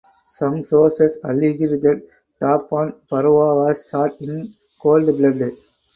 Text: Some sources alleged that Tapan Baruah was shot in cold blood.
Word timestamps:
Some 0.31 0.63
sources 0.63 1.19
alleged 1.23 1.79
that 1.83 2.01
Tapan 2.41 2.95
Baruah 3.07 3.67
was 3.67 3.87
shot 3.87 4.19
in 4.19 4.47
cold 4.79 5.05
blood. 5.15 5.51